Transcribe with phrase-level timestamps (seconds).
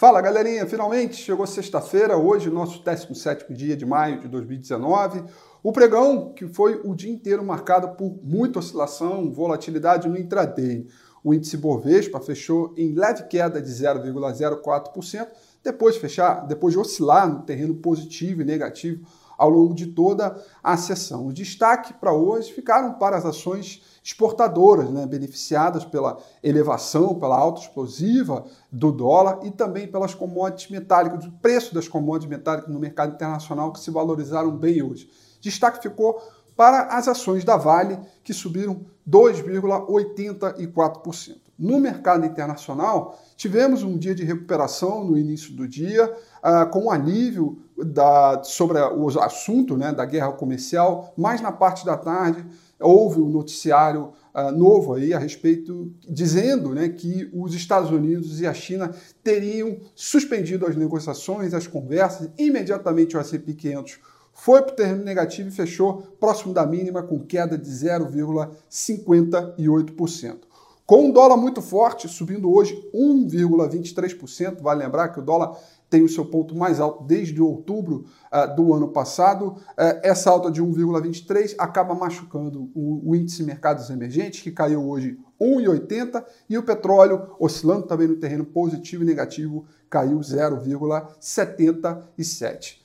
[0.00, 5.24] Fala galerinha, finalmente chegou sexta-feira, hoje, nosso 17 dia de maio de 2019.
[5.60, 10.86] O pregão, que foi o dia inteiro marcado por muita oscilação, volatilidade no intraday.
[11.24, 15.26] O índice Bovespa fechou em leve queda de 0,04%,
[15.64, 19.04] depois de fechar, depois de oscilar no terreno positivo e negativo
[19.38, 21.28] ao longo de toda a sessão.
[21.28, 27.60] O destaque para hoje ficaram para as ações exportadoras, né, beneficiadas pela elevação, pela alta
[27.60, 33.14] explosiva do dólar e também pelas commodities metálicas, o preço das commodities metálicas no mercado
[33.14, 35.08] internacional que se valorizaram bem hoje.
[35.40, 36.20] Destaque ficou
[36.56, 41.47] para as ações da Vale, que subiram 2,84%.
[41.58, 46.90] No mercado internacional, tivemos um dia de recuperação no início do dia, uh, com um
[46.90, 52.46] alívio da, sobre o assunto né, da guerra comercial, mas na parte da tarde
[52.78, 58.46] houve um noticiário uh, novo aí a respeito, dizendo né, que os Estados Unidos e
[58.46, 58.94] a China
[59.24, 63.98] teriam suspendido as negociações, as conversas, imediatamente o S&P 500
[64.32, 70.47] foi para o terreno negativo e fechou próximo da mínima com queda de 0,58%.
[70.88, 75.54] Com um dólar muito forte, subindo hoje 1,23%, vale lembrar que o dólar
[75.90, 79.48] tem o seu ponto mais alto desde outubro uh, do ano passado.
[79.48, 85.20] Uh, essa alta de 1,23 acaba machucando o, o, índice mercados emergentes, que caiu hoje
[85.38, 92.78] 1,80, e o petróleo, oscilando também no terreno positivo e negativo, caiu 0,77.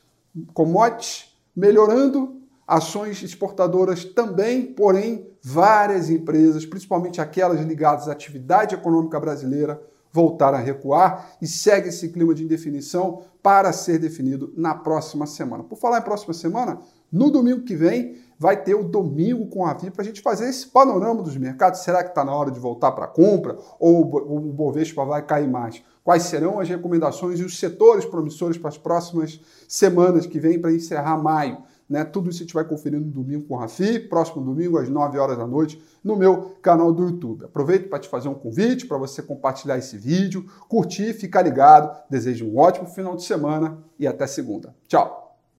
[0.54, 2.42] Commodities melhorando,
[2.73, 9.79] ações exportadoras também, porém, várias empresas, principalmente aquelas ligadas à atividade econômica brasileira,
[10.11, 15.63] voltaram a recuar e segue esse clima de indefinição para ser definido na próxima semana.
[15.63, 16.79] Por falar em próxima semana,
[17.11, 20.49] no domingo que vem vai ter o domingo com a Vi para a gente fazer
[20.49, 21.81] esse panorama dos mercados.
[21.81, 25.47] Será que está na hora de voltar para a compra ou o Bovespa vai cair
[25.47, 25.83] mais?
[26.03, 30.73] Quais serão as recomendações e os setores promissores para as próximas semanas que vêm para
[30.73, 31.57] encerrar maio?
[31.89, 32.03] Né?
[32.03, 35.18] Tudo isso a gente vai conferir no domingo com o Rafi, próximo domingo às 9
[35.18, 37.46] horas da noite, no meu canal do YouTube.
[37.46, 41.96] Aproveito para te fazer um convite para você compartilhar esse vídeo, curtir, ficar ligado.
[42.09, 44.75] Desejo um ótimo final de semana e até segunda.
[44.88, 45.22] Tchau!